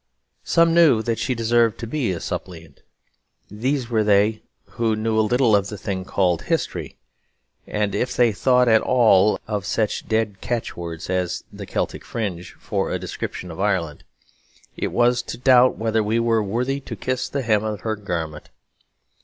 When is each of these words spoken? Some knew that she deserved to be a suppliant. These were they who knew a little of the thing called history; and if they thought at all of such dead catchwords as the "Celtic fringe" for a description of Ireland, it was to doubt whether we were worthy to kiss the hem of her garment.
Some 0.43 0.73
knew 0.73 1.03
that 1.03 1.19
she 1.19 1.35
deserved 1.35 1.77
to 1.77 1.85
be 1.85 2.11
a 2.11 2.19
suppliant. 2.19 2.81
These 3.51 3.91
were 3.91 4.03
they 4.03 4.41
who 4.65 4.95
knew 4.95 5.19
a 5.19 5.21
little 5.21 5.55
of 5.55 5.67
the 5.69 5.77
thing 5.77 6.05
called 6.05 6.41
history; 6.41 6.97
and 7.67 7.93
if 7.93 8.15
they 8.15 8.31
thought 8.31 8.67
at 8.67 8.81
all 8.81 9.39
of 9.47 9.63
such 9.63 10.07
dead 10.07 10.41
catchwords 10.41 11.07
as 11.07 11.43
the 11.53 11.67
"Celtic 11.67 12.03
fringe" 12.03 12.53
for 12.53 12.89
a 12.89 12.97
description 12.97 13.51
of 13.51 13.59
Ireland, 13.59 14.03
it 14.75 14.87
was 14.91 15.21
to 15.21 15.37
doubt 15.37 15.77
whether 15.77 16.01
we 16.01 16.17
were 16.19 16.41
worthy 16.41 16.79
to 16.79 16.95
kiss 16.95 17.29
the 17.29 17.43
hem 17.43 17.63
of 17.63 17.81
her 17.81 17.95
garment. 17.95 18.49